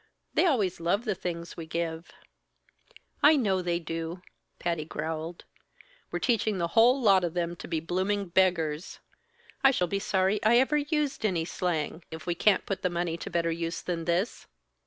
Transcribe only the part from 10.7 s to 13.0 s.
used any slang, if we can't put the